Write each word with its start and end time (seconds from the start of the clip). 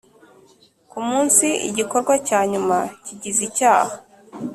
ku 0.89 0.97
munsi 1.07 1.47
igikorwa 1.69 2.13
cya 2.27 2.39
nyuma 2.51 2.77
kigize 3.05 3.41
icyaha 3.49 3.93